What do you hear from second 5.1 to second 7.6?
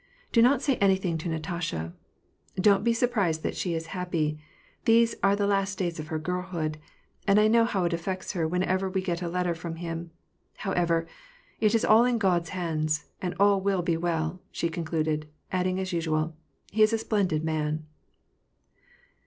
are the last days of her girlhood; and I